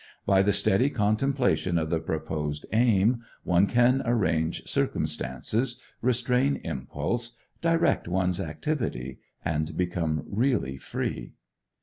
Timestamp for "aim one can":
2.73-4.01